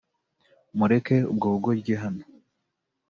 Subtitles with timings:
[0.77, 2.23] Mureke ubwo bugoryi hano